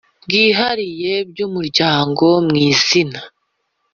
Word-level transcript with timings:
bwihariye 0.23 1.13
by 1.29 1.39
umuryango 1.47 2.25
mu 2.47 2.55
izina 2.69 3.19